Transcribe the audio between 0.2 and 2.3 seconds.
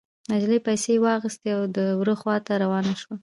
نجلۍ پيسې واخيستې او د وره